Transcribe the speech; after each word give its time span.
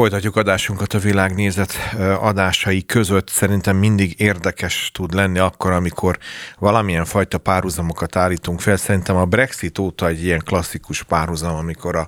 Folytatjuk 0.00 0.36
adásunkat 0.36 0.94
a 0.94 0.98
világnézet 0.98 1.72
adásai 2.20 2.84
között. 2.84 3.28
Szerintem 3.28 3.76
mindig 3.76 4.14
érdekes 4.20 4.90
tud 4.94 5.14
lenni 5.14 5.38
akkor, 5.38 5.72
amikor 5.72 6.18
valamilyen 6.58 7.04
fajta 7.04 7.38
párhuzamokat 7.38 8.16
állítunk 8.16 8.60
fel. 8.60 8.76
Szerintem 8.76 9.16
a 9.16 9.24
Brexit 9.24 9.78
óta 9.78 10.08
egy 10.08 10.24
ilyen 10.24 10.42
klasszikus 10.44 11.02
párhuzam, 11.02 11.54
amikor 11.54 12.06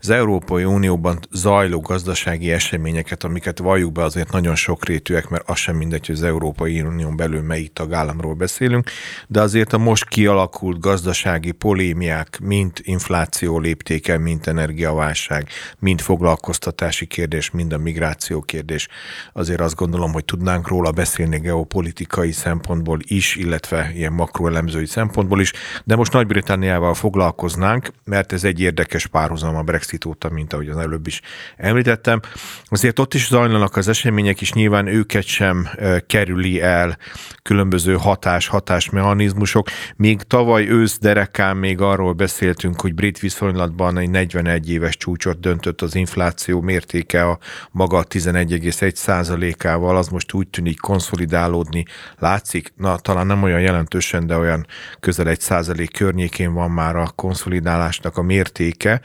az 0.00 0.10
Európai 0.10 0.64
Unióban 0.64 1.18
zajló 1.30 1.80
gazdasági 1.80 2.52
eseményeket, 2.52 3.24
amiket 3.24 3.58
valljuk 3.58 3.92
be 3.92 4.02
azért 4.02 4.32
nagyon 4.32 4.54
sokrétűek, 4.54 5.28
mert 5.28 5.48
az 5.48 5.58
sem 5.58 5.76
mindegy, 5.76 6.06
hogy 6.06 6.14
az 6.14 6.22
Európai 6.22 6.80
Unión 6.80 7.16
belül 7.16 7.42
melyik 7.42 7.72
tagállamról 7.72 8.34
beszélünk, 8.34 8.90
de 9.26 9.40
azért 9.40 9.72
a 9.72 9.78
most 9.78 10.08
kialakult 10.08 10.80
gazdasági 10.80 11.52
polémiák, 11.52 12.38
mint 12.42 12.80
infláció 12.82 13.58
léptéke, 13.58 14.18
mint 14.18 14.46
energiaválság, 14.46 15.48
mint 15.78 16.02
foglalkoztatási 16.02 17.06
kérdés, 17.06 17.28
mind 17.52 17.72
a 17.72 17.78
migráció 17.78 18.40
kérdés. 18.40 18.88
Azért 19.32 19.60
azt 19.60 19.74
gondolom, 19.74 20.12
hogy 20.12 20.24
tudnánk 20.24 20.68
róla 20.68 20.90
beszélni 20.90 21.38
geopolitikai 21.38 22.32
szempontból 22.32 22.98
is, 23.02 23.36
illetve 23.36 23.90
ilyen 23.94 24.12
makroelemzői 24.12 24.86
szempontból 24.86 25.40
is, 25.40 25.52
de 25.84 25.96
most 25.96 26.12
Nagy-Britanniával 26.12 26.94
foglalkoznánk, 26.94 27.92
mert 28.04 28.32
ez 28.32 28.44
egy 28.44 28.60
érdekes 28.60 29.06
párhuzam 29.06 29.56
a 29.56 29.62
Brexit 29.62 30.04
óta, 30.04 30.30
mint 30.30 30.52
ahogy 30.52 30.68
az 30.68 30.76
előbb 30.76 31.06
is 31.06 31.20
említettem. 31.56 32.20
Azért 32.64 32.98
ott 32.98 33.14
is 33.14 33.26
zajlanak 33.26 33.76
az 33.76 33.88
események, 33.88 34.40
és 34.40 34.52
nyilván 34.52 34.86
őket 34.86 35.24
sem 35.24 35.68
kerüli 36.06 36.60
el 36.60 36.98
különböző 37.42 37.94
hatás-hatásmechanizmusok. 37.94 39.68
Még 39.96 40.22
tavaly 40.22 40.68
ősz 40.68 40.98
derekán 40.98 41.56
még 41.56 41.80
arról 41.80 42.12
beszéltünk, 42.12 42.80
hogy 42.80 42.94
brit 42.94 43.18
viszonylatban 43.18 43.98
egy 43.98 44.10
41 44.10 44.70
éves 44.70 44.96
csúcsot 44.96 45.40
döntött 45.40 45.80
az 45.80 45.94
infláció 45.94 46.60
mértéke 46.60 47.19
a 47.20 47.38
maga 47.70 48.04
11,1 48.04 49.66
ával 49.66 49.96
az 49.96 50.08
most 50.08 50.32
úgy 50.32 50.48
tűnik 50.48 50.80
konszolidálódni 50.80 51.84
látszik. 52.18 52.72
Na, 52.76 52.98
talán 52.98 53.26
nem 53.26 53.42
olyan 53.42 53.60
jelentősen, 53.60 54.26
de 54.26 54.36
olyan 54.36 54.66
közel 55.00 55.28
egy 55.28 55.40
százalék 55.40 55.92
környékén 55.92 56.52
van 56.52 56.70
már 56.70 56.96
a 56.96 57.12
konszolidálásnak 57.14 58.16
a 58.16 58.22
mértéke. 58.22 59.00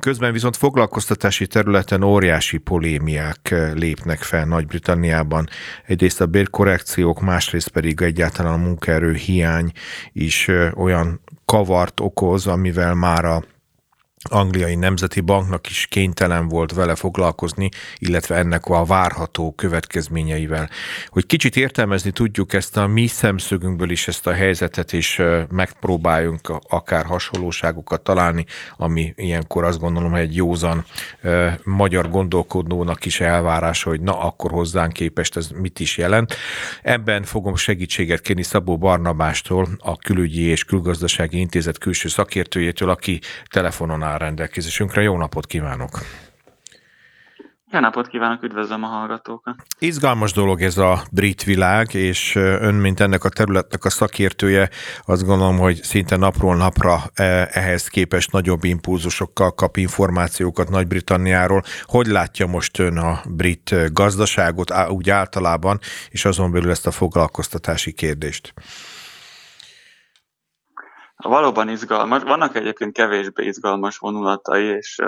Közben 0.00 0.32
viszont 0.32 0.56
foglalkoztatási 0.56 1.46
területen 1.46 2.02
óriási 2.02 2.58
polémiák 2.58 3.54
lépnek 3.74 4.22
fel 4.22 4.44
Nagy-Britanniában. 4.44 5.48
Egyrészt 5.86 6.20
a 6.20 6.26
bérkorrekciók, 6.26 7.20
másrészt 7.20 7.68
pedig 7.68 8.00
egyáltalán 8.00 8.52
a 8.52 8.64
munkaerő 8.64 9.14
hiány 9.14 9.72
is 10.12 10.50
olyan 10.74 11.20
kavart 11.44 12.00
okoz, 12.00 12.46
amivel 12.46 12.94
már 12.94 13.24
a 13.24 13.42
angliai 14.28 14.74
nemzeti 14.74 15.20
banknak 15.20 15.68
is 15.70 15.86
kénytelen 15.86 16.48
volt 16.48 16.72
vele 16.72 16.94
foglalkozni, 16.94 17.68
illetve 17.98 18.36
ennek 18.36 18.66
a 18.66 18.84
várható 18.84 19.52
következményeivel. 19.52 20.70
Hogy 21.06 21.26
kicsit 21.26 21.56
értelmezni 21.56 22.10
tudjuk 22.10 22.52
ezt 22.52 22.76
a 22.76 22.86
mi 22.86 23.06
szemszögünkből 23.06 23.90
is 23.90 24.08
ezt 24.08 24.26
a 24.26 24.32
helyzetet, 24.32 24.92
és 24.92 25.22
megpróbáljunk 25.50 26.52
akár 26.68 27.04
hasonlóságokat 27.04 28.00
találni, 28.00 28.44
ami 28.76 29.12
ilyenkor 29.16 29.64
azt 29.64 29.80
gondolom, 29.80 30.10
hogy 30.10 30.20
egy 30.20 30.36
józan 30.36 30.84
magyar 31.62 32.10
gondolkodónak 32.10 33.04
is 33.04 33.20
elvárása, 33.20 33.88
hogy 33.88 34.00
na 34.00 34.20
akkor 34.20 34.50
hozzánk 34.50 34.92
képest 34.92 35.36
ez 35.36 35.48
mit 35.48 35.80
is 35.80 35.98
jelent. 35.98 36.34
Ebben 36.82 37.22
fogom 37.22 37.56
segítséget 37.56 38.20
kérni 38.20 38.42
Szabó 38.42 38.78
Barnabástól, 38.78 39.68
a 39.78 39.96
Külügyi 39.96 40.42
és 40.42 40.64
Külgazdasági 40.64 41.38
Intézet 41.38 41.78
külső 41.78 42.08
szakértőjétől, 42.08 42.90
aki 42.90 43.20
telefonon 43.50 44.02
áll 44.02 44.15
rendelkezésünkre. 44.18 45.02
Jó 45.02 45.16
napot 45.16 45.46
kívánok! 45.46 45.98
Jó 47.70 47.80
napot 47.80 48.08
kívánok, 48.08 48.42
üdvözlöm 48.42 48.82
a 48.82 48.86
hallgatókat! 48.86 49.54
Izgalmas 49.78 50.32
dolog 50.32 50.62
ez 50.62 50.78
a 50.78 51.02
brit 51.10 51.42
világ, 51.42 51.94
és 51.94 52.34
ön, 52.34 52.74
mint 52.74 53.00
ennek 53.00 53.24
a 53.24 53.28
területnek 53.28 53.84
a 53.84 53.90
szakértője, 53.90 54.70
azt 55.04 55.24
gondolom, 55.24 55.58
hogy 55.58 55.82
szinte 55.82 56.16
napról 56.16 56.56
napra 56.56 57.02
e, 57.14 57.48
ehhez 57.52 57.88
képest 57.88 58.32
nagyobb 58.32 58.64
impulzusokkal 58.64 59.54
kap 59.54 59.76
információkat 59.76 60.70
Nagy-Britanniáról. 60.70 61.62
Hogy 61.82 62.06
látja 62.06 62.46
most 62.46 62.78
ön 62.78 62.98
a 62.98 63.20
brit 63.28 63.92
gazdaságot 63.92 64.72
úgy 64.88 65.10
általában, 65.10 65.78
és 66.10 66.24
azon 66.24 66.52
belül 66.52 66.70
ezt 66.70 66.86
a 66.86 66.90
foglalkoztatási 66.90 67.92
kérdést? 67.92 68.54
Valóban 71.26 71.68
izgalmas. 71.68 72.22
Vannak 72.22 72.56
egyébként 72.56 72.92
kevésbé 72.92 73.44
izgalmas 73.44 73.98
vonulatai, 73.98 74.64
és 74.64 75.00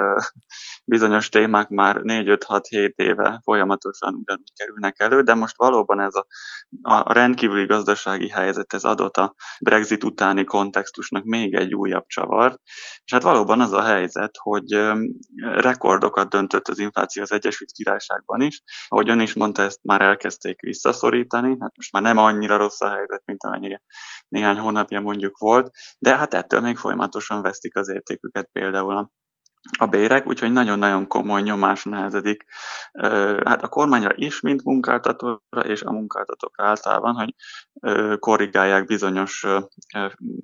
bizonyos 0.89 1.29
témák 1.29 1.69
már 1.69 2.01
4-5-6-7 2.03 2.93
éve 2.95 3.41
folyamatosan 3.43 4.15
ugyanúgy 4.15 4.53
kerülnek 4.57 5.01
elő, 5.01 5.23
de 5.23 5.35
most 5.35 5.57
valóban 5.57 6.01
ez 6.01 6.15
a, 6.15 6.27
a 6.83 7.13
rendkívüli 7.13 7.67
gazdasági 7.67 8.29
helyzet, 8.29 8.73
ez 8.73 8.85
adott 8.85 9.17
a 9.17 9.35
Brexit 9.61 10.05
utáni 10.05 10.45
kontextusnak 10.45 11.25
még 11.25 11.55
egy 11.55 11.75
újabb 11.75 12.07
csavart, 12.07 12.61
és 13.05 13.13
hát 13.13 13.23
valóban 13.23 13.61
az 13.61 13.73
a 13.73 13.83
helyzet, 13.83 14.37
hogy 14.43 14.93
rekordokat 15.37 16.29
döntött 16.29 16.69
az 16.69 16.79
infláció 16.79 17.23
az 17.23 17.33
Egyesült 17.33 17.71
Királyságban 17.73 18.41
is, 18.41 18.63
ahogy 18.89 19.09
ön 19.09 19.21
is 19.21 19.35
mondta, 19.35 19.63
ezt 19.63 19.81
már 19.83 20.01
elkezdték 20.01 20.61
visszaszorítani, 20.61 21.57
hát 21.61 21.77
most 21.77 21.93
már 21.93 22.03
nem 22.03 22.17
annyira 22.19 22.57
rossz 22.57 22.81
a 22.81 22.91
helyzet, 22.91 23.23
mint 23.25 23.45
amennyire 23.45 23.83
néhány 24.29 24.59
hónapja 24.59 25.01
mondjuk 25.01 25.39
volt, 25.39 25.71
de 25.99 26.17
hát 26.17 26.35
ettől 26.35 26.61
még 26.61 26.77
folyamatosan 26.77 27.43
vesztik 27.43 27.77
az 27.77 27.89
értéküket 27.89 28.49
például 28.53 28.97
a 28.97 29.11
a 29.79 29.87
bérek, 29.87 30.27
úgyhogy 30.27 30.53
nagyon-nagyon 30.53 31.07
komoly 31.07 31.43
nyomás 31.43 31.85
nehezedik 31.85 32.45
hát 33.45 33.63
a 33.63 33.69
kormányra 33.69 34.13
is, 34.15 34.41
mint 34.41 34.65
munkáltatóra, 34.65 35.61
és 35.63 35.83
a 35.83 35.93
munkáltatók 35.93 36.55
általában, 36.57 37.15
hogy 37.15 37.35
korrigálják 38.19 38.85
bizonyos 38.85 39.47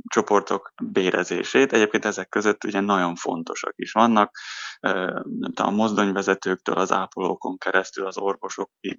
csoportok 0.08 0.72
bérezését. 0.82 1.72
Egyébként 1.72 2.04
ezek 2.04 2.28
között 2.28 2.64
ugye 2.64 2.80
nagyon 2.80 3.14
fontosak 3.14 3.72
is 3.76 3.92
vannak, 3.92 4.36
nem 4.80 5.52
tudom, 5.54 5.72
a 5.72 5.76
mozdonyvezetőktől, 5.76 6.74
az 6.74 6.92
ápolókon 6.92 7.58
keresztül, 7.58 8.06
az 8.06 8.18
orvosokig. 8.18 8.98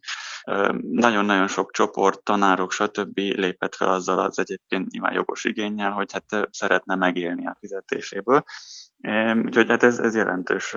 Nagyon-nagyon 0.82 1.48
sok 1.48 1.72
csoport, 1.72 2.24
tanárok, 2.24 2.72
stb. 2.72 3.18
lépett 3.18 3.76
fel 3.76 3.90
azzal 3.90 4.20
az 4.20 4.40
egyébként 4.40 4.92
nyilván 4.92 5.14
jogos 5.14 5.44
igényel, 5.44 5.92
hogy 5.92 6.12
hát 6.12 6.48
szeretne 6.52 6.96
megélni 6.96 7.48
a 7.48 7.58
fizetéséből. 7.60 8.44
Úgyhogy 9.46 9.70
hát 9.70 9.84
ez, 9.84 10.00
ez 10.00 10.16
jelentős 10.16 10.76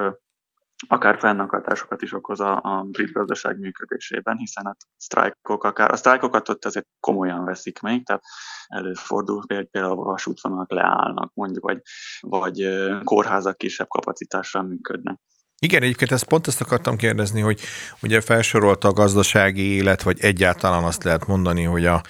akár 0.88 1.18
fennakadásokat 1.18 2.02
is 2.02 2.12
okoz 2.12 2.40
a, 2.40 2.60
a 2.62 2.82
brit 2.82 3.12
gazdaság 3.12 3.58
működésében, 3.58 4.36
hiszen 4.36 4.66
a 4.66 4.76
sztrájkok 4.96 5.64
akár, 5.64 5.90
a 5.90 5.96
sztrájkokat 5.96 6.48
ott 6.48 6.64
azért 6.64 6.86
komolyan 7.00 7.44
veszik 7.44 7.80
még, 7.80 8.06
tehát 8.06 8.22
előfordul 8.66 9.46
például 9.46 10.00
a 10.00 10.04
vasútvonalak 10.04 10.70
leállnak, 10.70 11.34
mondjuk, 11.34 11.64
vagy, 11.64 11.80
vagy 12.20 12.68
kórházak 13.04 13.56
kisebb 13.56 13.88
kapacitással 13.88 14.62
működnek. 14.62 15.20
Igen, 15.60 15.82
egyébként 15.82 16.12
ezt 16.12 16.24
pont 16.24 16.46
ezt 16.46 16.60
akartam 16.60 16.96
kérdezni, 16.96 17.40
hogy 17.40 17.60
ugye 18.02 18.20
felsorolta 18.20 18.88
a 18.88 18.92
gazdasági 18.92 19.62
élet, 19.62 20.02
vagy 20.02 20.20
egyáltalán 20.20 20.84
azt 20.84 21.04
lehet 21.04 21.26
mondani, 21.26 21.62
hogy 21.62 21.86
a, 21.86 22.02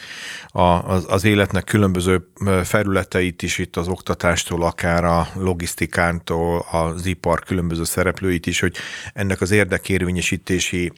a, 0.48 0.62
az, 1.06 1.24
életnek 1.24 1.64
különböző 1.64 2.28
felületeit 2.64 3.42
is 3.42 3.58
itt 3.58 3.76
az 3.76 3.88
oktatástól, 3.88 4.62
akár 4.62 5.04
a 5.04 5.28
logisztikántól, 5.34 6.66
az 6.70 7.06
ipar 7.06 7.44
különböző 7.44 7.84
szereplőit 7.84 8.46
is, 8.46 8.60
hogy 8.60 8.76
ennek 9.12 9.40
az 9.40 9.50
érdekérvényesítési 9.50 10.92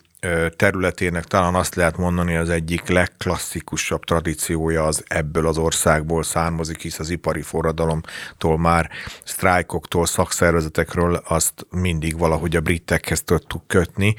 területének 0.56 1.24
talán 1.24 1.54
azt 1.54 1.74
lehet 1.74 1.96
mondani, 1.96 2.36
az 2.36 2.50
egyik 2.50 2.88
legklasszikusabb 2.88 4.04
tradíciója 4.04 4.84
az 4.84 5.04
ebből 5.08 5.46
az 5.46 5.58
országból 5.58 6.22
származik, 6.22 6.82
hisz 6.82 6.98
az 6.98 7.10
ipari 7.10 7.42
forradalomtól 7.42 8.58
már 8.58 8.90
sztrájkoktól, 9.24 10.06
szakszervezetekről 10.06 11.22
azt 11.28 11.66
mindig 11.70 12.18
valahogy 12.18 12.56
a 12.56 12.60
britekhez 12.60 13.22
tudtuk 13.22 13.66
kötni, 13.66 14.14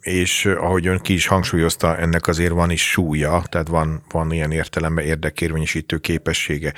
és 0.00 0.44
ahogy 0.44 0.86
ön 0.86 0.98
ki 0.98 1.12
is 1.12 1.26
hangsúlyozta, 1.26 1.96
ennek 1.96 2.26
azért 2.26 2.52
van 2.52 2.70
is 2.70 2.90
súlya, 2.90 3.42
tehát 3.48 3.68
van, 3.68 4.02
van 4.10 4.32
ilyen 4.32 4.50
értelemben 4.50 5.04
érdekérvényesítő 5.04 5.98
képessége. 5.98 6.74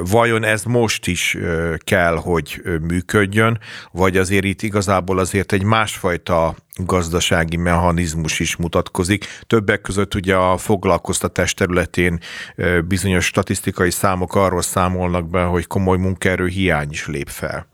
Vajon 0.00 0.44
ez 0.44 0.62
most 0.62 1.06
is 1.06 1.36
kell, 1.78 2.16
hogy 2.16 2.62
működjön, 2.80 3.58
vagy 3.92 4.16
azért 4.16 4.44
itt 4.44 4.62
igazából 4.62 5.18
azért 5.18 5.52
egy 5.52 5.62
másfajta 5.62 6.54
gazdasági 6.74 7.56
mechanizmus 7.56 8.40
is 8.40 8.56
mutatkozik. 8.56 9.26
Többek 9.46 9.80
között 9.80 10.14
ugye 10.14 10.36
a 10.36 10.56
foglalkoztatás 10.56 11.54
területén 11.54 12.20
bizonyos 12.84 13.24
statisztikai 13.24 13.90
számok 13.90 14.34
arról 14.34 14.62
számolnak 14.62 15.30
be, 15.30 15.42
hogy 15.42 15.66
komoly 15.66 15.96
munkaerő 15.96 16.46
hiány 16.46 16.90
is 16.90 17.06
lép 17.06 17.28
fel. 17.28 17.66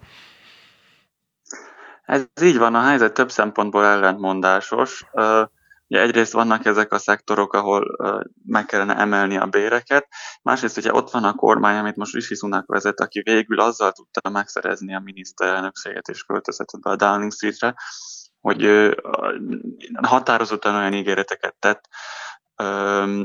Ez 2.05 2.25
így 2.43 2.59
van, 2.59 2.75
a 2.75 2.83
helyzet 2.83 3.13
több 3.13 3.31
szempontból 3.31 3.85
ellentmondásos. 3.85 5.05
Ugye 5.91 6.01
egyrészt 6.01 6.33
vannak 6.33 6.65
ezek 6.65 6.93
a 6.93 6.99
szektorok, 6.99 7.53
ahol 7.53 7.85
meg 8.47 8.67
kellene 8.67 8.97
emelni 8.97 9.37
a 9.37 9.47
béreket, 9.47 10.09
másrészt 10.43 10.77
ugye 10.77 10.93
ott 10.93 11.11
van 11.11 11.25
a 11.25 11.35
kormány, 11.35 11.79
amit 11.79 11.97
most 11.97 12.15
Rishi 12.15 12.35
Sunak 12.35 12.67
vezet, 12.67 13.01
aki 13.01 13.21
végül 13.25 13.61
azzal 13.61 13.93
tudta 13.93 14.31
megszerezni 14.31 14.95
a 14.95 15.01
miniszterelnökséget 15.05 16.09
és 16.09 16.23
költözetet 16.23 16.81
be 16.81 16.91
a 16.91 16.97
Downing 16.97 17.33
Streetre, 17.33 17.75
hogy 18.41 18.91
határozottan 20.03 20.75
olyan 20.75 20.95
ígéreteket 20.95 21.55
tett, 21.59 21.89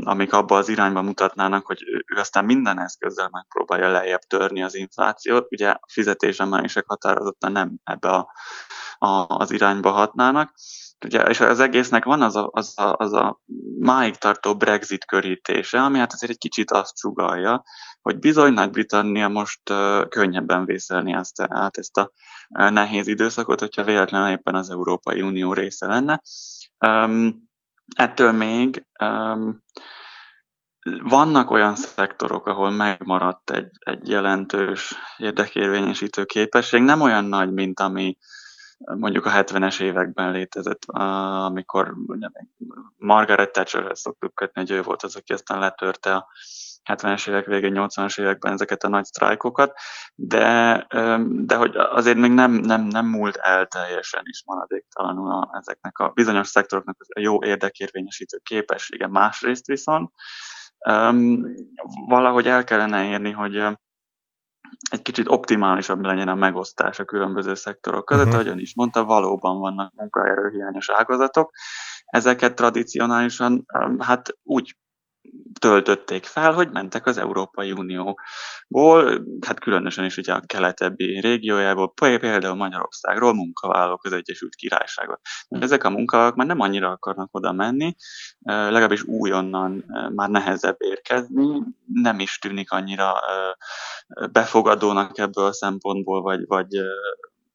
amik 0.04 0.34
abba 0.34 0.58
az 0.58 0.70
irányba 0.70 1.02
mutatnának, 1.02 1.66
hogy 1.66 1.84
ő 1.88 2.20
aztán 2.20 2.46
minden 2.46 2.80
eszközzel 2.80 3.30
megpróbálja 3.32 3.92
lejjebb 3.92 4.22
törni 4.22 4.64
az 4.64 4.76
inflációt. 4.76 5.48
Ugye 5.52 5.70
a 5.70 5.80
fizetésemelések 5.88 6.84
határozottan 6.88 7.52
nem 7.52 7.72
ebbe 7.84 8.10
a, 8.10 8.32
a, 8.98 9.26
az 9.28 9.52
irányba 9.52 9.92
hatnának. 9.92 10.54
Ugye, 11.04 11.22
és 11.22 11.40
az 11.40 11.60
egésznek 11.60 12.04
van 12.04 12.22
az 12.22 12.36
a, 12.36 12.50
az, 12.52 12.80
a, 12.80 12.96
az 12.98 13.14
a 13.14 13.42
máig 13.80 14.16
tartó 14.16 14.56
Brexit 14.56 15.06
körítése, 15.06 15.82
ami 15.82 15.98
hát 15.98 16.14
azért 16.14 16.32
egy 16.32 16.38
kicsit 16.38 16.72
azt 16.72 16.98
sugalja, 16.98 17.64
hogy 18.02 18.20
bizony 18.20 18.54
Nagy-Britannia 18.54 19.28
most 19.28 19.62
könnyebben 20.10 20.66
vészelni 20.66 21.14
ezt, 21.14 21.42
át 21.42 21.78
ezt 21.78 21.98
a 21.98 22.12
nehéz 22.70 23.08
időszakot, 23.08 23.60
hogyha 23.60 23.84
véletlenül 23.84 24.30
éppen 24.30 24.56
az 24.56 24.70
Európai 24.70 25.22
Unió 25.22 25.54
része 25.54 25.88
lenne. 25.88 26.22
Um, 26.86 27.50
ettől 27.96 28.32
még 28.32 28.86
um, 29.00 29.64
vannak 31.04 31.52
olyan 31.52 31.76
szektorok, 31.76 32.48
ahol 32.48 32.72
megmaradt 32.72 33.52
egy, 33.52 33.70
egy 33.80 34.08
jelentős 34.08 34.96
érdekérvényesítő 35.18 36.26
képesség, 36.26 36.82
nem 36.82 37.02
olyan 37.02 37.26
nagy, 37.26 37.52
mint 37.52 37.80
ami 37.80 38.18
mondjuk 38.86 39.26
a 39.26 39.32
70-es 39.32 39.82
években 39.82 40.32
létezett, 40.32 40.86
amikor 41.46 41.94
Margaret 42.98 43.52
Thatcherhez 43.52 44.00
szoktuk 44.00 44.36
kötni, 44.36 44.62
hogy 44.62 44.72
ő 44.72 44.82
volt 44.82 45.04
az, 45.04 45.16
aki 45.16 45.34
aztán 45.34 45.60
letörte 45.60 46.16
a 46.16 46.28
70-es 46.92 47.30
évek 47.30 47.46
végén, 47.46 47.74
80-as 47.76 48.20
években 48.20 48.54
ezeket 48.54 48.84
a 48.84 48.88
nagy 48.88 49.06
sztrájkokat, 49.06 49.74
de, 50.16 50.86
de 51.22 51.56
hogy 51.56 51.76
azért 51.76 52.18
még 52.18 52.32
nem, 52.32 52.52
nem, 52.52 52.82
nem 52.82 53.06
múlt 53.06 53.36
el 53.36 53.68
teljesen 53.68 54.22
is 54.26 54.44
maradéktalanul 54.46 55.32
a, 55.32 55.50
ezeknek 55.60 55.98
a 56.00 56.10
bizonyos 56.10 56.48
szektoroknak 56.48 56.98
a 57.08 57.20
jó 57.20 57.44
érdekérvényesítő 57.44 58.38
képessége. 58.44 59.08
Másrészt 59.08 59.66
viszont 59.66 60.12
um, 60.90 61.44
valahogy 62.08 62.48
el 62.48 62.64
kellene 62.64 63.06
érni, 63.06 63.32
hogy 63.32 63.64
egy 64.92 65.02
kicsit 65.02 65.28
optimálisabb 65.28 66.02
legyen 66.02 66.28
a 66.28 66.36
megosztás 66.36 67.00
a 67.00 67.06
különböző 67.06 67.54
szektorok 67.54 68.06
között, 68.06 68.26
uh-huh. 68.26 68.40
ahogyan 68.40 68.60
is 68.60 68.76
mondta, 68.76 69.04
valóban 69.04 69.60
vannak 69.60 69.94
munkaerőhiányos 69.96 70.90
ágazatok. 70.90 71.52
Ezeket 72.06 72.56
tradicionálisan 72.56 73.66
hát 74.00 74.38
úgy 74.44 74.76
töltötték 75.60 76.26
fel, 76.26 76.54
hogy 76.54 76.72
mentek 76.72 77.06
az 77.06 77.18
Európai 77.18 77.72
Unióból, 77.72 79.26
hát 79.46 79.60
különösen 79.60 80.06
is 80.06 80.18
ugye 80.18 80.34
a 80.34 80.44
keletebbi 80.46 81.20
régiójából, 81.20 81.94
például 81.94 82.56
Magyarországról 82.56 83.34
munkavállalók 83.34 84.04
az 84.04 84.12
Egyesült 84.14 84.56
Királyságot. 84.56 85.20
Ezek 85.48 85.84
a 85.84 85.90
munkavállalók 85.90 86.38
már 86.38 86.48
nem 86.48 86.60
annyira 86.60 86.90
akarnak 86.90 87.30
oda 87.32 87.52
menni, 87.52 87.96
legalábbis 88.44 89.04
újonnan 89.04 89.86
már 90.16 90.30
nehezebb 90.30 90.76
érkezni, 90.78 91.62
nem 91.94 92.20
is 92.20 92.40
tűnik 92.40 92.72
annyira 92.72 93.14
befogadónak 94.32 95.18
ebből 95.18 95.46
a 95.46 95.54
szempontból, 95.54 96.22
vagy, 96.22 96.46
vagy, 96.48 96.68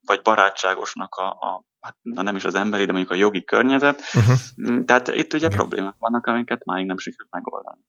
vagy 0.06 0.22
barátságosnak 0.22 1.14
a, 1.14 1.28
a 1.28 1.64
hát, 1.80 1.96
na 2.02 2.22
nem 2.22 2.36
is 2.36 2.44
az 2.44 2.54
emberi, 2.54 2.84
de 2.84 2.92
mondjuk 2.92 3.12
a 3.12 3.20
jogi 3.20 3.44
környezet. 3.44 4.02
Uh-huh. 4.14 4.84
Tehát 4.84 5.08
itt 5.08 5.32
ugye 5.32 5.46
Igen. 5.46 5.58
problémák 5.58 5.94
vannak, 5.98 6.26
amiket 6.26 6.64
máig 6.64 6.86
nem 6.86 6.98
sikerült 6.98 7.30
megoldani. 7.30 7.80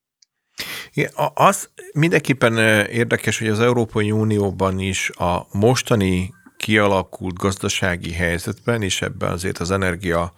Igen, 0.94 1.12
az 1.34 1.70
mindenképpen 1.94 2.58
érdekes, 2.88 3.40
hogy 3.40 3.48
az 3.48 3.60
Európai 3.60 4.12
Unióban 4.12 4.80
is 4.80 5.10
a 5.10 5.48
mostani 5.52 6.34
kialakult 6.58 7.38
gazdasági 7.38 8.12
helyzetben, 8.12 8.82
és 8.82 9.02
ebben 9.02 9.32
azért 9.32 9.58
az 9.58 9.72
energia 9.72 10.34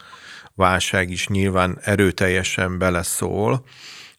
válság 0.55 1.09
is 1.09 1.27
nyilván 1.27 1.77
erőteljesen 1.81 2.77
beleszól, 2.77 3.65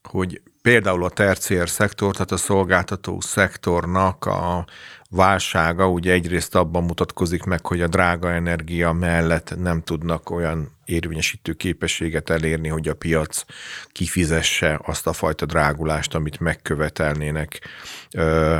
hogy 0.02 0.42
például 0.62 1.04
a 1.04 1.10
terciér 1.10 1.68
szektor, 1.68 2.12
tehát 2.12 2.30
a 2.30 2.36
szolgáltató 2.36 3.20
szektornak 3.20 4.24
a 4.24 4.66
válsága 5.12 5.88
ugye 5.88 6.12
egyrészt 6.12 6.54
abban 6.54 6.84
mutatkozik 6.84 7.44
meg, 7.44 7.66
hogy 7.66 7.80
a 7.80 7.88
drága 7.88 8.32
energia 8.32 8.92
mellett 8.92 9.54
nem 9.58 9.82
tudnak 9.82 10.30
olyan 10.30 10.70
érvényesítő 10.84 11.52
képességet 11.52 12.30
elérni, 12.30 12.68
hogy 12.68 12.88
a 12.88 12.94
piac 12.94 13.44
kifizesse 13.86 14.80
azt 14.84 15.06
a 15.06 15.12
fajta 15.12 15.46
drágulást, 15.46 16.14
amit 16.14 16.40
megkövetelnének 16.40 17.68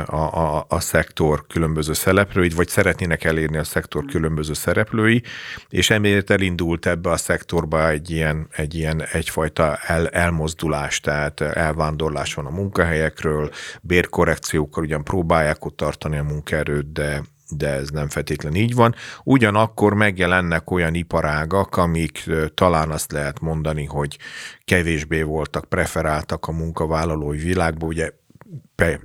a, 0.05 0.15
a, 0.15 0.65
a 0.69 0.79
szektor 0.79 1.47
különböző 1.47 1.93
szereplői, 1.93 2.49
vagy 2.49 2.67
szeretnének 2.67 3.23
elérni 3.23 3.57
a 3.57 3.63
szektor 3.63 4.05
különböző 4.05 4.53
szereplői, 4.53 5.23
és 5.69 5.89
emiatt 5.89 6.29
elindult 6.29 6.85
ebbe 6.85 7.09
a 7.09 7.17
szektorba 7.17 7.89
egy 7.89 8.09
ilyen, 8.09 8.47
egy 8.51 8.75
ilyen 8.75 9.03
egyfajta 9.11 9.77
el, 9.81 10.07
elmozdulás, 10.07 10.99
tehát 10.99 11.41
elvándorlás 11.41 12.33
van 12.33 12.45
a 12.45 12.49
munkahelyekről, 12.49 13.51
bérkorrekciókkal 13.81 14.83
ugyan 14.83 15.03
próbálják 15.03 15.65
ott 15.65 15.75
tartani 15.75 16.17
a 16.17 16.23
munkaerőt, 16.23 16.91
de 16.91 17.21
de 17.57 17.69
ez 17.69 17.89
nem 17.89 18.09
feltétlenül 18.09 18.59
így 18.59 18.75
van. 18.75 18.95
Ugyanakkor 19.23 19.93
megjelennek 19.93 20.71
olyan 20.71 20.93
iparágak, 20.93 21.77
amik 21.77 22.29
talán 22.53 22.91
azt 22.91 23.11
lehet 23.11 23.39
mondani, 23.39 23.85
hogy 23.85 24.17
kevésbé 24.65 25.21
voltak 25.21 25.65
preferáltak 25.65 26.47
a 26.47 26.51
munkavállalói 26.51 27.37
világban, 27.37 27.89
ugye 27.89 28.11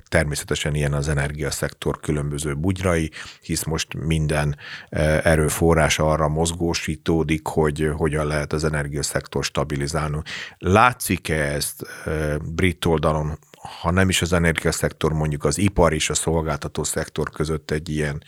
természetesen 0.07 0.75
ilyen 0.75 0.93
az 0.93 1.07
energiaszektor 1.07 1.99
különböző 1.99 2.55
bugyrai, 2.55 3.11
hisz 3.41 3.63
most 3.63 3.93
minden 3.93 4.57
erőforrás 5.23 5.99
arra 5.99 6.27
mozgósítódik, 6.27 7.47
hogy 7.47 7.89
hogyan 7.95 8.27
lehet 8.27 8.53
az 8.53 8.63
energiaszektor 8.63 9.43
stabilizálni. 9.43 10.17
Látszik-e 10.57 11.53
ezt 11.53 11.85
brit 12.55 12.85
oldalon, 12.85 13.37
ha 13.81 13.91
nem 13.91 14.09
is 14.09 14.21
az 14.21 14.33
energiaszektor, 14.33 15.13
mondjuk 15.13 15.43
az 15.43 15.57
ipar 15.57 15.93
és 15.93 16.09
a 16.09 16.13
szolgáltató 16.13 16.83
szektor 16.83 17.29
között 17.29 17.71
egy 17.71 17.89
ilyen 17.89 18.23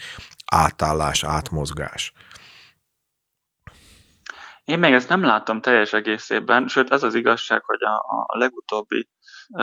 átállás, 0.45 1.23
átmozgás? 1.23 2.13
Én 4.63 4.79
még 4.79 4.93
ezt 4.93 5.09
nem 5.09 5.23
látom 5.23 5.61
teljes 5.61 5.93
egészében, 5.93 6.67
sőt 6.67 6.91
ez 6.91 7.03
az 7.03 7.15
igazság, 7.15 7.63
hogy 7.65 7.83
a, 7.83 8.25
a 8.27 8.37
legutóbbi 8.37 9.09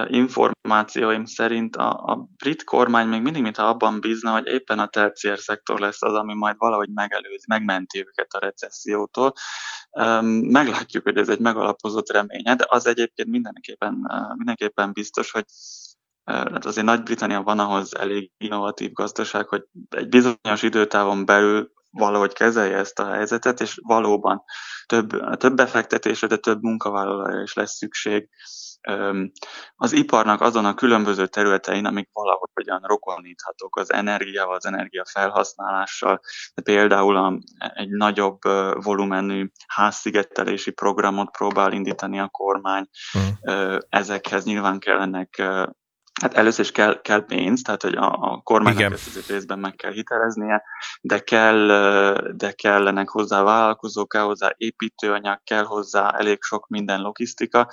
információim 0.06 1.25
szerint 1.25 1.76
a, 1.76 1.90
a 1.90 2.29
brit 2.37 2.64
kormány 2.64 3.08
még 3.08 3.23
mindig, 3.23 3.43
mintha 3.43 3.69
abban 3.69 4.00
bízna, 4.00 4.32
hogy 4.32 4.46
éppen 4.46 4.79
a 4.79 4.87
terciér 4.87 5.38
szektor 5.38 5.81
lesz 5.81 6.02
az, 6.02 6.14
ami 6.14 6.35
majd 6.35 6.55
valahogy 6.58 6.88
megelőzi, 6.88 7.44
megmenti 7.49 7.99
őket 7.99 8.32
a 8.32 8.38
recessziótól. 8.38 9.32
Meglátjuk, 10.40 11.02
hogy 11.02 11.17
ez 11.17 11.29
egy 11.29 11.40
megalapozott 11.40 12.11
reménye, 12.11 12.55
de 12.55 12.65
az 12.69 12.86
egyébként 12.86 13.29
mindenképpen, 13.29 14.06
mindenképpen 14.36 14.93
biztos, 14.93 15.31
hogy 15.31 15.44
hát 16.24 16.65
azért 16.65 16.86
Nagy-Britannia 16.86 17.43
van 17.43 17.58
ahhoz 17.58 17.96
elég 17.96 18.31
innovatív 18.36 18.93
gazdaság, 18.93 19.48
hogy 19.48 19.65
egy 19.89 20.08
bizonyos 20.08 20.63
időtávon 20.63 21.24
belül 21.24 21.72
valahogy 21.91 22.32
kezelje 22.32 22.77
ezt 22.77 22.98
a 22.98 23.10
helyzetet, 23.10 23.60
és 23.60 23.81
valóban 23.82 24.43
több, 24.86 25.36
több 25.36 25.55
befektetésre, 25.55 26.27
de 26.27 26.36
több 26.36 26.63
munkavállalóra 26.63 27.43
is 27.43 27.55
lesz 27.55 27.77
szükség 27.77 28.29
az 29.77 29.93
iparnak 29.93 30.41
azon 30.41 30.65
a 30.65 30.75
különböző 30.75 31.27
területein, 31.27 31.85
amik 31.85 32.08
valahogyan 32.13 32.81
rokoníthatók 32.82 33.77
az 33.77 33.93
energiával, 33.93 34.55
az 34.55 34.67
energia 34.67 35.05
felhasználással, 35.13 36.20
de 36.55 36.63
például 36.63 37.17
a, 37.17 37.39
egy 37.75 37.89
nagyobb 37.89 38.39
volumenű 38.82 39.51
házszigetelési 39.67 40.70
programot 40.70 41.31
próbál 41.31 41.73
indítani 41.73 42.19
a 42.20 42.29
kormány, 42.29 42.89
mm. 43.19 43.77
ezekhez 43.89 44.44
nyilván 44.44 44.79
kellenek 44.79 45.43
Hát 46.20 46.35
először 46.35 46.65
is 46.65 46.73
kell, 46.73 47.01
kell 47.01 47.25
pénz, 47.25 47.63
tehát 47.63 47.82
hogy 47.82 47.94
a, 47.94 48.13
a 48.20 48.41
kormánynak 48.43 48.93
ezt 48.93 49.29
részben 49.29 49.58
meg 49.58 49.75
kell 49.75 49.93
hiteleznie, 49.93 50.63
de, 51.01 51.19
kell, 51.19 51.67
de 52.37 52.53
kellenek 52.53 53.08
hozzá 53.08 53.43
vállalkozók, 53.43 54.08
kell 54.08 54.23
hozzá 54.23 54.55
építőanyag, 54.56 55.41
kell 55.44 55.65
hozzá 55.65 56.11
elég 56.11 56.43
sok 56.43 56.69
minden 56.69 57.01
logisztika, 57.01 57.69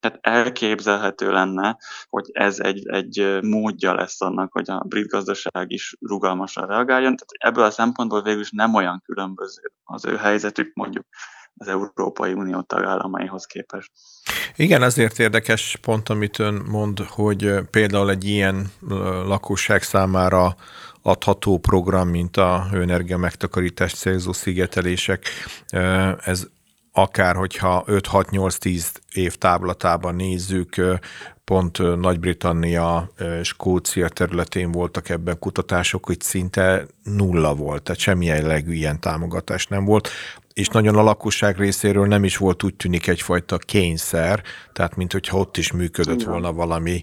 tehát 0.00 0.18
elképzelhető 0.20 1.30
lenne, 1.30 1.76
hogy 2.08 2.30
ez 2.32 2.58
egy, 2.58 2.88
egy 2.88 3.38
módja 3.42 3.94
lesz 3.94 4.20
annak, 4.20 4.52
hogy 4.52 4.70
a 4.70 4.84
brit 4.88 5.08
gazdaság 5.08 5.70
is 5.70 5.96
rugalmasan 6.00 6.66
reagáljon. 6.66 7.16
Tehát 7.16 7.52
ebből 7.52 7.64
a 7.64 7.70
szempontból 7.70 8.22
végül 8.22 8.40
is 8.40 8.50
nem 8.50 8.74
olyan 8.74 9.02
különböző 9.04 9.72
az 9.84 10.04
ő 10.04 10.16
helyzetük 10.16 10.74
mondjuk 10.74 11.06
az 11.56 11.68
Európai 11.68 12.32
Unió 12.32 12.60
tagállamaihoz 12.60 13.44
képest. 13.44 13.90
Igen, 14.56 14.82
azért 14.82 15.18
érdekes 15.18 15.78
pont, 15.82 16.08
amit 16.08 16.38
ön 16.38 16.54
mond, 16.54 16.98
hogy 16.98 17.54
például 17.70 18.10
egy 18.10 18.24
ilyen 18.24 18.66
lakosság 19.26 19.82
számára 19.82 20.56
adható 21.02 21.58
program, 21.58 22.08
mint 22.08 22.36
a 22.36 22.68
hőenergia 22.70 23.16
megtakarítás 23.16 23.92
célzó 23.94 24.32
szigetelések, 24.32 25.26
ez 26.24 26.46
akár 26.92 27.36
hogyha 27.36 27.84
5-6-8-10 27.86 28.84
év 29.12 29.34
táblatában 29.34 30.14
nézzük, 30.14 30.98
pont 31.44 32.00
Nagy-Britannia, 32.00 33.12
Skócia 33.42 34.08
területén 34.08 34.72
voltak 34.72 35.08
ebben 35.08 35.38
kutatások, 35.38 36.06
hogy 36.06 36.20
szinte 36.20 36.86
nulla 37.02 37.54
volt, 37.54 37.82
tehát 37.82 38.00
semmilyen 38.00 38.36
jellegű 38.36 38.72
ilyen 38.72 39.00
támogatás 39.00 39.66
nem 39.66 39.84
volt. 39.84 40.08
És 40.54 40.68
nagyon 40.68 40.96
a 40.96 41.02
lakosság 41.02 41.58
részéről 41.58 42.06
nem 42.06 42.24
is 42.24 42.36
volt 42.36 42.62
úgy 42.62 42.74
tűnik 42.74 43.06
egyfajta 43.06 43.58
kényszer, 43.58 44.42
tehát 44.72 44.96
mint 44.96 45.12
hogyha 45.12 45.38
ott 45.38 45.56
is 45.56 45.72
működött 45.72 46.22
volna 46.22 46.52
valami 46.52 47.02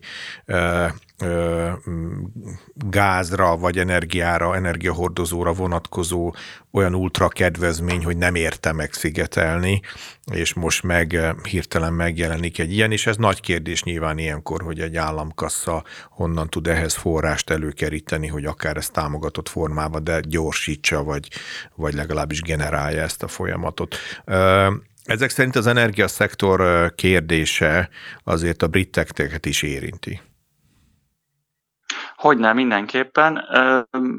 gázra 2.73 3.57
vagy 3.57 3.77
energiára, 3.77 4.55
energiahordozóra 4.55 5.53
vonatkozó 5.53 6.33
olyan 6.71 6.95
ultra 6.95 7.27
kedvezmény, 7.27 8.03
hogy 8.03 8.17
nem 8.17 8.35
érte 8.35 8.71
meg 8.71 8.93
szigetelni, 8.93 9.81
és 10.31 10.53
most 10.53 10.83
meg 10.83 11.35
hirtelen 11.43 11.93
megjelenik 11.93 12.59
egy 12.59 12.73
ilyen, 12.73 12.91
és 12.91 13.07
ez 13.07 13.15
nagy 13.15 13.39
kérdés 13.39 13.83
nyilván 13.83 14.17
ilyenkor, 14.17 14.61
hogy 14.61 14.79
egy 14.79 14.95
államkassa 14.95 15.83
honnan 16.09 16.49
tud 16.49 16.67
ehhez 16.67 16.93
forrást 16.93 17.49
előkeríteni, 17.49 18.27
hogy 18.27 18.45
akár 18.45 18.77
ezt 18.77 18.93
támogatott 18.93 19.49
formában, 19.49 20.03
de 20.03 20.19
gyorsítsa, 20.19 21.03
vagy, 21.03 21.27
vagy 21.75 21.93
legalábbis 21.93 22.41
generálja 22.41 23.01
ezt 23.01 23.23
a 23.23 23.27
folyamatot. 23.27 23.95
Ezek 25.03 25.29
szerint 25.29 25.55
az 25.55 25.67
energiaszektor 25.67 26.93
kérdése 26.95 27.89
azért 28.23 28.61
a 28.61 28.67
britteket 28.67 29.45
is 29.45 29.61
érinti. 29.61 30.21
Hogyne, 32.21 32.53
mindenképpen. 32.53 33.35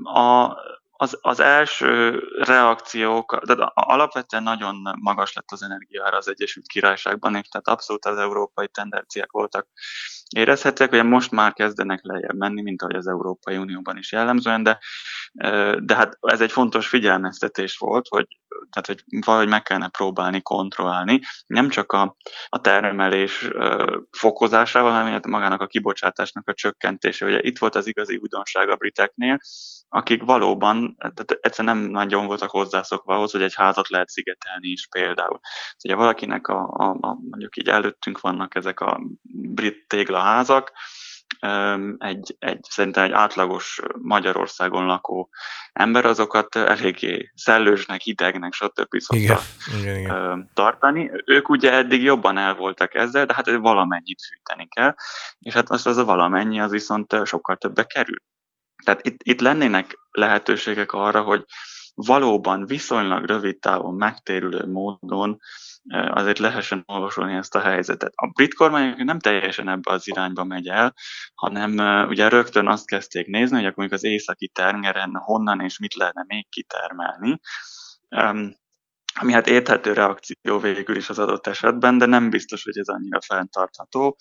A, 0.03 0.57
az, 0.91 1.19
az 1.21 1.41
első 1.41 2.23
reakciók, 2.39 3.45
de 3.45 3.71
alapvetően 3.75 4.43
nagyon 4.43 4.77
magas 5.01 5.33
lett 5.33 5.51
az 5.51 5.63
energiára 5.63 6.17
az 6.17 6.29
Egyesült 6.29 6.67
Királyságban, 6.67 7.35
és 7.35 7.49
tehát 7.49 7.69
abszolút 7.69 8.05
az 8.05 8.19
európai 8.19 8.69
tendenciák 8.69 9.31
voltak 9.31 9.69
érezhetőek, 10.37 10.91
hogy 10.91 11.05
most 11.05 11.31
már 11.31 11.53
kezdenek 11.53 12.01
lejjebb 12.03 12.37
menni, 12.37 12.63
mint 12.63 12.83
ahogy 12.83 12.95
az 12.95 13.07
Európai 13.07 13.57
Unióban 13.57 13.97
is 13.97 14.13
jellemzően, 14.13 14.63
de, 14.63 14.79
de 15.79 15.95
hát 15.95 16.19
ez 16.21 16.41
egy 16.41 16.53
fontos 16.53 16.89
figyelmeztetés 16.89 17.79
volt, 17.79 18.07
hogy, 18.09 18.27
tehát, 18.71 18.87
hogy 18.87 19.03
valahogy 19.27 19.49
meg 19.49 19.63
kellene 19.63 19.89
próbálni 19.89 20.43
kontrollálni, 20.43 21.21
nem 21.47 21.69
csak 21.69 21.93
a, 21.93 22.17
a 22.49 22.61
termelés 22.61 23.49
fokozásával, 24.11 24.91
hanem 24.91 25.21
magának 25.29 25.61
a 25.61 25.67
kibocsátásnak 25.67 26.49
a 26.49 26.55
csökkentése. 26.55 27.27
Ugye 27.27 27.39
itt 27.43 27.59
volt 27.59 27.75
az 27.75 27.87
igazi 27.87 28.17
újdonság 28.17 28.69
a 28.69 28.77
briteknél, 28.77 29.39
akik 29.89 30.23
valóban 30.23 30.97
tehát 30.99 31.39
egyszerűen 31.41 31.77
nem 31.77 31.91
nagyon 31.91 32.27
voltak 32.27 32.51
hozzászokva 32.51 33.15
ahhoz, 33.15 33.33
hogy 33.33 33.43
egy 33.43 33.55
házat 33.55 33.89
lehet 33.89 34.09
szigetelni 34.09 34.69
is 34.69 34.87
például. 34.87 35.41
Ugye 35.85 35.95
valakinek 35.95 36.47
a, 36.47 36.69
a, 36.73 36.85
a 37.01 37.19
mondjuk 37.31 37.57
így 37.57 37.69
előttünk 37.69 38.21
vannak 38.21 38.55
ezek 38.55 38.81
a 38.81 39.01
brit 39.33 39.87
téglaházak, 39.87 40.73
egy, 41.99 42.37
egy, 42.39 42.61
szerintem 42.69 43.05
egy 43.05 43.11
átlagos 43.11 43.81
Magyarországon 43.99 44.87
lakó 44.87 45.29
ember 45.73 46.05
azokat 46.05 46.57
eléggé 46.57 47.33
szellősnek, 47.35 48.01
hidegnek, 48.01 48.53
stb. 48.53 48.95
Igen, 49.09 49.39
igen, 49.81 49.97
igen. 49.97 50.51
tartani. 50.55 51.11
Ők 51.25 51.49
ugye 51.49 51.73
eddig 51.73 52.03
jobban 52.03 52.39
el 52.39 52.55
voltak 52.55 52.95
ezzel, 52.95 53.27
de 53.27 53.35
hát 53.35 53.51
valamennyit 53.51 54.21
fűteni 54.29 54.69
kell, 54.69 54.95
és 55.39 55.55
hát 55.55 55.71
az, 55.71 55.87
az 55.87 55.97
a 55.97 56.05
valamennyi 56.05 56.61
az 56.61 56.71
viszont 56.71 57.27
sokkal 57.27 57.57
többe 57.57 57.85
kerül. 57.85 58.19
Tehát 58.85 59.07
itt, 59.07 59.21
itt 59.23 59.41
lennének 59.41 59.99
lehetőségek 60.11 60.93
arra, 60.93 61.23
hogy 61.23 61.45
valóban 62.07 62.67
viszonylag 62.67 63.25
rövid 63.25 63.59
távon 63.59 63.95
megtérülő 63.95 64.67
módon 64.67 65.39
azért 65.91 66.39
lehessen 66.39 66.83
olvasolni 66.87 67.35
ezt 67.35 67.55
a 67.55 67.61
helyzetet. 67.61 68.13
A 68.15 68.27
brit 68.27 68.55
kormány 68.55 68.95
nem 69.05 69.19
teljesen 69.19 69.69
ebbe 69.69 69.93
az 69.93 70.09
irányba 70.09 70.45
megy 70.45 70.69
el, 70.69 70.95
hanem 71.35 71.73
ugye 72.09 72.29
rögtön 72.29 72.69
azt 72.69 72.87
kezdték 72.87 73.27
nézni, 73.27 73.57
hogy 73.57 73.67
akkor 73.67 73.93
az 73.93 74.05
északi 74.05 74.49
tengeren 74.49 75.11
honnan 75.15 75.61
és 75.61 75.79
mit 75.79 75.95
lehetne 75.95 76.25
még 76.27 76.49
kitermelni 76.49 77.41
ami 79.21 79.33
hát 79.33 79.47
érthető 79.47 79.93
reakció 79.93 80.59
végül 80.59 80.97
is 80.97 81.09
az 81.09 81.19
adott 81.19 81.47
esetben, 81.47 81.99
de 81.99 82.07
nem 82.07 82.31
biztos, 82.31 82.65
hogy 82.65 82.79
ez 82.79 82.89
annyira 82.89 83.19
fenntartható. 83.27 84.17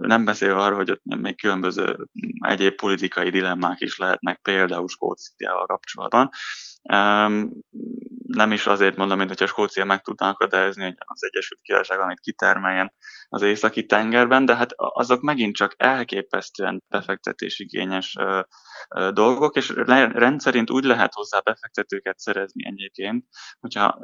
Nem 0.00 0.24
beszélve 0.24 0.60
arról, 0.60 0.76
hogy 0.76 0.90
ott 0.90 1.02
még 1.04 1.36
különböző 1.36 2.08
egyéb 2.46 2.74
politikai 2.74 3.30
dilemmák 3.30 3.80
is 3.80 3.98
lehetnek, 3.98 4.40
például 4.42 4.88
Skóciával 4.88 5.66
kapcsolatban. 5.66 6.30
Nem 8.34 8.52
is 8.52 8.66
azért 8.66 8.96
mondom, 8.96 9.16
mint 9.16 9.28
hogyha 9.28 9.46
Skócia 9.46 9.84
meg 9.84 10.00
tudná 10.00 10.28
akadályozni, 10.28 10.82
hogy 10.82 10.94
az 10.98 11.24
Egyesült 11.24 11.60
Királyság 11.62 12.00
amit 12.00 12.20
kitermeljen 12.20 12.92
az 13.28 13.42
északi 13.42 13.86
tengerben, 13.86 14.44
de 14.44 14.56
hát 14.56 14.70
azok 14.76 15.20
megint 15.20 15.54
csak 15.54 15.74
elképesztően 15.76 16.82
befektetésigényes 16.88 18.16
dolgok, 19.10 19.56
és 19.56 19.68
rendszerint 20.12 20.70
úgy 20.70 20.84
lehet 20.84 21.14
hozzá 21.14 21.40
befektetőket 21.40 22.18
szerezni 22.18 22.66
egyébként, 22.66 23.26
hogyha 23.60 23.98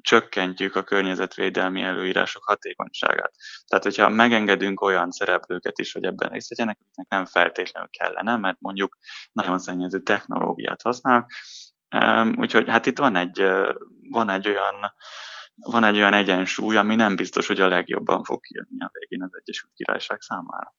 csökkentjük 0.00 0.76
a 0.76 0.82
környezetvédelmi 0.82 1.82
előírások 1.82 2.44
hatékonyságát. 2.44 3.32
Tehát, 3.66 3.84
hogyha 3.84 4.08
megengedünk 4.08 4.80
olyan 4.80 5.10
szereplőket 5.10 5.78
is, 5.78 5.92
hogy 5.92 6.04
ebben 6.04 6.28
részt 6.28 6.48
vegyenek, 6.48 6.78
nem 7.08 7.24
feltétlenül 7.24 7.88
kellene, 7.98 8.36
mert 8.36 8.60
mondjuk 8.60 8.96
nagyon 9.32 9.58
szennyező 9.58 10.00
technológiát 10.00 10.82
használnak, 10.82 11.30
Úgyhogy 12.36 12.68
hát 12.68 12.86
itt 12.86 12.98
van 12.98 13.16
egy, 13.16 13.42
van 14.10 14.30
egy 14.30 14.48
olyan 14.48 14.74
van 15.56 15.84
egy 15.84 15.96
olyan 15.96 16.14
egyensúly, 16.14 16.76
ami 16.76 16.94
nem 16.94 17.16
biztos, 17.16 17.46
hogy 17.46 17.60
a 17.60 17.68
legjobban 17.68 18.22
fog 18.22 18.40
kijönni 18.40 18.82
a 18.84 18.90
végén 18.92 19.22
az 19.22 19.38
Egyesült 19.40 19.72
Királyság 19.74 20.20
számára. 20.20 20.74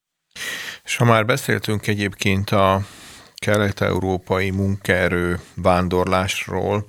És 0.83 0.97
ha 0.97 1.05
már 1.05 1.25
beszéltünk 1.25 1.87
egyébként 1.87 2.49
a 2.49 2.79
kelet-európai 3.35 4.49
munkaerő 4.49 5.39
vándorlásról, 5.55 6.85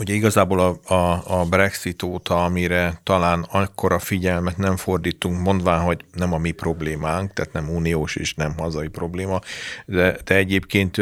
Ugye 0.00 0.14
igazából 0.14 0.60
a, 0.60 0.94
a, 0.94 1.40
a 1.40 1.44
Brexit 1.44 2.02
óta, 2.02 2.44
amire 2.44 3.00
talán 3.02 3.46
akkora 3.50 3.98
figyelmet 3.98 4.56
nem 4.56 4.76
fordítunk, 4.76 5.40
mondván, 5.40 5.80
hogy 5.80 6.04
nem 6.12 6.32
a 6.32 6.38
mi 6.38 6.50
problémánk, 6.50 7.32
tehát 7.32 7.52
nem 7.52 7.68
uniós 7.68 8.16
és 8.16 8.34
nem 8.34 8.54
hazai 8.58 8.88
probléma, 8.88 9.40
de, 9.86 10.16
de 10.24 10.34
egyébként 10.34 10.96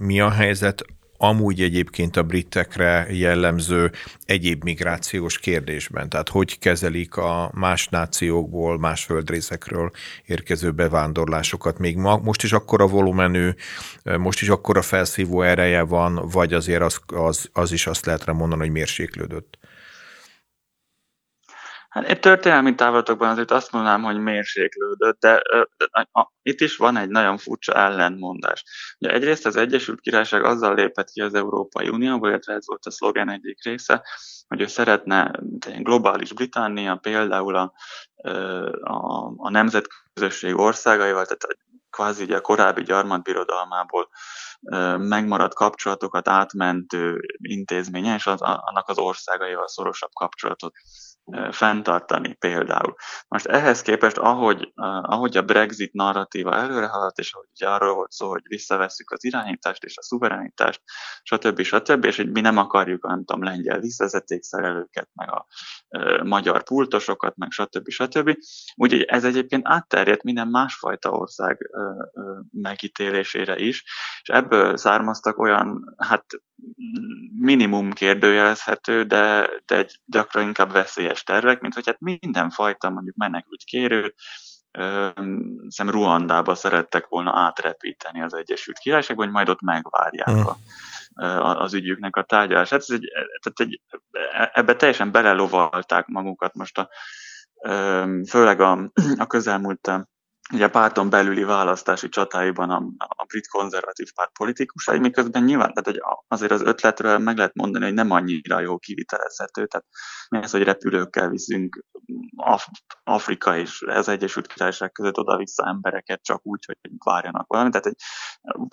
mi 0.00 0.20
a 0.20 0.30
helyzet 0.30 0.84
amúgy 1.16 1.60
egyébként 1.60 2.16
a 2.16 2.22
britekre 2.22 3.06
jellemző 3.10 3.90
egyéb 4.24 4.64
migrációs 4.64 5.38
kérdésben. 5.38 6.08
Tehát 6.08 6.28
hogy 6.28 6.58
kezelik 6.58 7.16
a 7.16 7.50
más 7.54 7.88
nációkból, 7.88 8.78
más 8.78 9.04
földrészekről 9.04 9.90
érkező 10.26 10.70
bevándorlásokat. 10.70 11.78
Még 11.78 11.96
ma, 11.96 12.16
most 12.16 12.42
is 12.42 12.52
akkora 12.52 12.86
volumenű, 12.86 13.50
most 14.18 14.42
is 14.42 14.48
akkora 14.48 14.82
felszívó 14.82 15.42
ereje 15.42 15.82
van, 15.82 16.28
vagy 16.32 16.52
azért 16.52 16.82
az, 16.82 17.00
az, 17.06 17.48
az 17.52 17.72
is 17.72 17.86
azt 17.86 18.06
lehetre 18.06 18.32
mondani, 18.32 18.60
hogy 18.60 18.70
mérséklődött. 18.70 19.58
Hát 21.94 22.04
egy 22.04 22.20
történelmi 22.20 22.74
távolatokban 22.74 23.28
azért 23.28 23.50
azt 23.50 23.72
mondanám, 23.72 24.02
hogy 24.02 24.18
mérséklődött, 24.18 25.20
de 25.20 25.42
itt 26.42 26.60
is 26.60 26.76
van 26.76 26.96
egy 26.96 27.08
nagyon 27.08 27.38
furcsa 27.38 27.72
ellentmondás. 27.72 28.64
Ugye 28.98 29.12
egyrészt 29.12 29.46
az 29.46 29.56
Egyesült 29.56 30.00
Királyság 30.00 30.44
azzal 30.44 30.74
lépett 30.74 31.10
ki 31.10 31.20
az 31.20 31.34
Európai 31.34 31.88
Unióból, 31.88 32.28
illetve 32.28 32.54
ez 32.54 32.66
volt 32.66 32.86
a 32.86 32.90
szlogen 32.90 33.30
egyik 33.30 33.64
része, 33.64 34.06
hogy 34.48 34.60
ő 34.60 34.66
szeretne 34.66 35.30
globális 35.78 36.32
Britannia, 36.32 36.96
például 36.96 37.56
a, 37.56 37.72
a, 38.80 39.32
a 39.36 39.50
nemzetközösség 39.50 40.58
országaival, 40.58 41.24
tehát 41.24 41.58
kvázi 41.90 42.22
ugye 42.22 42.36
a 42.36 42.40
korábbi 42.40 42.82
gyarmatbirodalmából 42.82 44.08
megmaradt 44.98 45.54
kapcsolatokat 45.54 46.28
átmentő 46.28 47.20
intézménye, 47.36 48.14
és 48.14 48.26
az, 48.26 48.40
annak 48.40 48.88
az 48.88 48.98
országaival 48.98 49.68
szorosabb 49.68 50.12
kapcsolatot 50.12 50.72
fenntartani 51.50 52.34
például. 52.34 52.94
Most 53.28 53.46
ehhez 53.46 53.82
képest, 53.82 54.16
ahogy, 54.16 54.72
ahogy 55.02 55.36
a 55.36 55.42
Brexit 55.42 55.92
narratíva 55.92 56.54
előre 56.54 56.86
haladt, 56.86 57.18
és 57.18 57.32
ahogy 57.32 57.48
ugye 57.54 57.68
arról 57.68 57.94
volt 57.94 58.10
szó, 58.10 58.28
hogy 58.28 58.42
visszavesszük 58.48 59.10
az 59.10 59.24
irányítást 59.24 59.84
és 59.84 59.96
a 59.96 60.02
szuverenitást, 60.02 60.82
stb. 61.22 61.60
stb., 61.60 62.04
és 62.04 62.16
hogy 62.16 62.30
mi 62.30 62.40
nem 62.40 62.56
akarjuk, 62.56 63.06
nem 63.06 63.24
tudom, 63.24 63.42
lengyel 63.42 63.80
visszazetékszerelőket, 63.80 65.08
meg 65.12 65.30
a 65.30 65.46
e, 65.88 66.22
magyar 66.22 66.62
pultosokat, 66.62 67.36
meg 67.36 67.50
stb. 67.50 67.88
stb. 67.88 68.36
Úgyhogy 68.74 69.02
ez 69.02 69.24
egyébként 69.24 69.68
átterjedt 69.68 70.22
minden 70.22 70.48
másfajta 70.48 71.10
ország 71.10 71.70
e, 71.72 71.80
e, 71.80 72.22
megítélésére 72.50 73.58
is, 73.58 73.84
és 74.22 74.28
ebből 74.28 74.76
származtak 74.76 75.38
olyan, 75.38 75.94
hát 75.96 76.24
minimum 77.38 77.92
kérdőjelezhető, 77.92 79.02
de, 79.02 79.50
de 79.66 79.86
gyakran 80.04 80.46
inkább 80.46 80.72
veszélyes 80.72 81.13
tervek, 81.22 81.60
mint 81.60 81.74
hogy 81.74 81.86
hát 81.86 82.00
mindenfajta 82.00 82.90
mondjuk 82.90 83.16
menekült 83.16 83.62
kérő, 83.64 84.14
szem 85.68 85.90
Ruandába 85.90 86.54
szerettek 86.54 87.06
volna 87.06 87.32
átrepíteni 87.34 88.22
az 88.22 88.34
Egyesült 88.34 88.78
Királyságban, 88.78 89.24
hogy 89.24 89.34
majd 89.34 89.48
ott 89.48 89.60
megvárják 89.60 90.30
mm. 90.30 90.42
a, 91.24 91.60
az 91.60 91.74
ügyüknek 91.74 92.16
a 92.16 92.22
tárgyalását. 92.22 92.80
Ez 92.80 92.90
egy, 92.90 93.08
tehát 93.42 93.60
egy, 93.60 93.80
ebbe 94.52 94.76
teljesen 94.76 95.10
belelovalták 95.10 96.06
magukat 96.06 96.54
most 96.54 96.78
a, 96.78 96.88
főleg 98.28 98.60
a, 98.60 98.90
a 99.16 99.26
közelmúlt 99.26 99.80
ugye 100.52 100.64
a 100.64 100.70
párton 100.70 101.10
belüli 101.10 101.44
választási 101.44 102.08
csatáiban 102.08 102.70
a, 102.70 102.76
a 102.98 103.24
brit 103.24 103.48
konzervatív 103.48 104.12
párt 104.14 104.32
politikusai, 104.32 104.98
miközben 104.98 105.44
nyilván, 105.44 105.72
tehát 105.72 105.84
hogy 105.90 106.16
azért 106.28 106.52
az 106.52 106.62
ötletről 106.62 107.18
meg 107.18 107.36
lehet 107.36 107.54
mondani, 107.54 107.84
hogy 107.84 107.94
nem 107.94 108.10
annyira 108.10 108.60
jó 108.60 108.78
kivitelezhető, 108.78 109.66
tehát 109.66 109.86
mi 110.28 110.38
az, 110.38 110.50
hogy 110.50 110.62
repülőkkel 110.62 111.28
viszünk 111.28 111.84
Af- 112.36 112.68
Afrika 113.04 113.56
és 113.56 113.82
az 113.82 114.08
Egyesült 114.08 114.46
Királyság 114.46 114.92
között 114.92 115.18
oda-vissza 115.18 115.66
embereket 115.66 116.22
csak 116.22 116.40
úgy, 116.42 116.64
hogy 116.64 116.76
várjanak 117.04 117.46
valamit, 117.46 117.72
tehát 117.72 117.96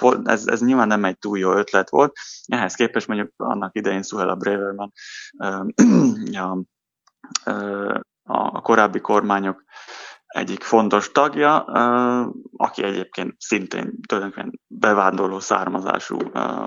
hogy 0.02 0.20
ez, 0.24 0.48
ez 0.48 0.62
nyilván 0.62 0.88
nem 0.88 1.06
egy 1.06 1.18
túl 1.18 1.38
jó 1.38 1.52
ötlet 1.52 1.90
volt, 1.90 2.14
ehhez 2.46 2.76
képest 2.76 3.08
mondjuk 3.08 3.32
annak 3.38 3.76
idején 3.76 4.04
Suhela 4.04 4.36
Braverman 4.36 4.92
a, 6.34 6.58
a 8.24 8.62
korábbi 8.62 9.00
kormányok 9.00 9.64
egyik 10.32 10.64
fontos 10.64 11.12
tagja, 11.12 11.58
aki 12.58 12.84
egyébként 12.84 13.36
szintén 13.38 14.00
tulajdonképpen 14.08 14.60
bevándorló 14.68 15.40
származású 15.40 16.18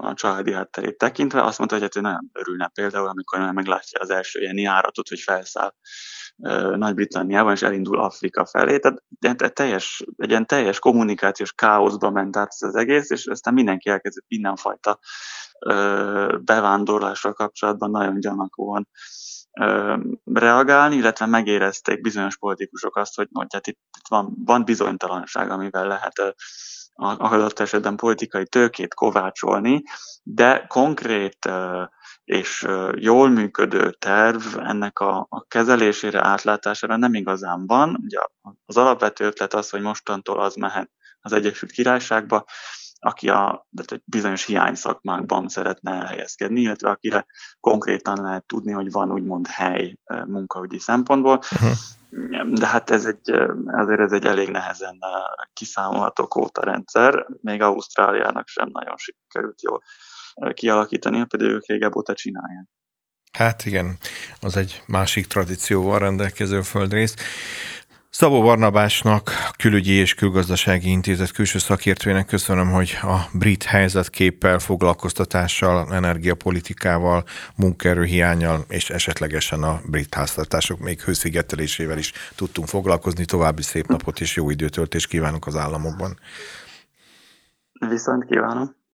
a 0.01 0.15
családi 0.15 0.53
hátterét 0.53 0.99
tekintve, 0.99 1.43
azt 1.43 1.59
mondta, 1.59 1.77
hogy 1.77 1.85
hát 1.95 2.03
nagyon 2.03 2.31
örülne 2.33 2.69
például, 2.75 3.09
amikor 3.09 3.53
meglátja 3.53 4.01
az 4.01 4.11
első 4.11 4.41
ilyen 4.41 4.59
járatot, 4.59 5.09
hogy 5.09 5.21
felszáll 5.21 5.75
Nagy-Britanniában, 6.77 7.53
és 7.53 7.63
elindul 7.63 8.01
Afrika 8.01 8.47
felé. 8.47 8.79
Tehát 9.21 9.55
teljes, 9.55 10.05
egy 10.17 10.31
ilyen 10.31 10.47
teljes 10.47 10.79
kommunikációs 10.79 11.53
káoszba 11.53 12.11
ment 12.11 12.37
át 12.37 12.53
az 12.59 12.75
egész, 12.75 13.11
és 13.11 13.27
aztán 13.27 13.55
mindenki 13.55 13.89
elkezdett 13.89 14.29
mindenfajta 14.29 14.99
bevándorlásra 16.41 17.33
kapcsolatban 17.33 17.91
nagyon 17.91 18.21
gyanakóan 18.21 18.89
reagálni, 20.25 20.97
illetve 20.97 21.27
megérezték 21.27 22.01
bizonyos 22.01 22.37
politikusok 22.37 22.97
azt, 22.97 23.17
hogy, 23.17 23.29
hát 23.49 23.67
itt, 23.67 23.79
itt 23.99 24.09
van, 24.09 24.35
van 24.45 24.65
bizonytalanság, 24.65 25.51
amivel 25.51 25.87
lehet 25.87 26.19
a 26.19 26.35
adott 26.97 27.59
esetben 27.59 27.97
politikai 27.97 28.47
tőkét 28.47 28.95
kovácsolni, 28.95 29.83
de 30.23 30.67
konkrét 30.69 31.49
és 32.25 32.67
jól 32.95 33.29
működő 33.29 33.91
terv 33.91 34.59
ennek 34.59 34.99
a, 34.99 35.27
a 35.29 35.45
kezelésére, 35.45 36.27
átlátására 36.27 36.97
nem 36.97 37.15
igazán 37.15 37.67
van. 37.67 38.01
Ugye 38.05 38.19
az 38.67 38.77
alapvető 38.77 39.25
ötlet 39.25 39.55
az, 39.55 39.71
hogy 39.71 39.81
mostantól 39.81 40.41
az 40.41 40.55
mehet 40.55 40.91
az 41.21 41.33
Egyesült 41.33 41.73
Királyságba, 41.73 42.45
aki 43.05 43.29
a 43.29 43.67
de 43.71 43.83
bizonyos 44.05 44.47
hiányszakmákban 44.47 45.49
szeretne 45.49 45.93
elhelyezkedni, 45.93 46.61
illetve 46.61 46.91
akire 46.91 47.27
konkrétan 47.61 48.23
lehet 48.23 48.47
tudni, 48.47 48.73
hogy 48.73 48.91
van 48.91 49.13
úgymond 49.13 49.47
hely 49.47 49.97
munkaügyi 50.27 50.79
szempontból. 50.79 51.37
Uh-huh. 51.37 52.51
De 52.59 52.67
hát 52.67 52.91
ez 52.91 53.05
egy, 53.05 53.31
azért 53.67 54.01
ez 54.01 54.13
egy 54.13 54.25
elég 54.25 54.51
nehezen 54.51 54.99
kiszámolható 55.53 56.51
rendszer, 56.61 57.27
még 57.41 57.63
Ausztráliának 57.63 58.49
sem 58.49 58.69
nagyon 58.73 58.97
sikerült 58.97 59.63
jól 59.63 59.83
kialakítani, 60.53 61.25
pedig 61.25 61.49
ők 61.49 61.67
régebb 61.67 61.97
óta 61.97 62.15
csinálják. 62.15 62.67
Hát 63.33 63.65
igen, 63.65 63.99
az 64.41 64.57
egy 64.57 64.83
másik 64.87 65.27
tradícióval 65.27 65.99
rendelkező 65.99 66.63
földrész. 66.63 67.15
Szabó 68.17 68.43
Barnabásnak, 68.43 69.31
külügyi 69.59 69.93
és 69.93 70.15
külgazdasági 70.15 70.91
intézet 70.91 71.33
külső 71.33 71.59
szakértőjének 71.59 72.27
köszönöm, 72.27 72.71
hogy 72.71 72.99
a 73.03 73.17
brit 73.33 73.63
helyzetképpel, 73.63 74.59
foglalkoztatással, 74.59 75.95
energiapolitikával, 75.95 77.25
munkaerőhiányjal 77.57 78.65
és 78.69 78.91
esetlegesen 78.91 79.63
a 79.63 79.81
brit 79.91 80.15
háztartások 80.15 80.79
még 80.79 81.01
hőszigetelésével 81.01 81.99
is 81.99 82.13
tudtunk 82.37 82.69
foglalkozni. 82.69 83.25
További 83.25 83.63
szép 83.63 83.87
napot 83.87 84.21
és 84.21 84.37
jó 84.37 84.51
időtöltést 84.51 85.09
kívánok 85.09 85.47
az 85.47 85.57
államokban. 85.57 86.19
Viszont 87.89 88.25
kívánom. 88.25 88.75